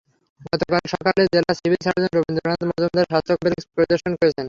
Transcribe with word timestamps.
গতকাল 0.45 0.83
সকালে 0.93 1.21
জেলা 1.33 1.53
সিভিল 1.59 1.81
সার্জন 1.85 2.11
রথীন্দ্রনাথ 2.13 2.61
মজুমদার 2.69 3.09
স্বাস্থ্য 3.09 3.33
কমপ্লেক্স 3.33 3.65
পরিদর্শন 3.75 4.11
করেছেন। 4.19 4.39